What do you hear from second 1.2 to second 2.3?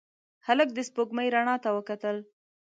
رڼا ته وکتل.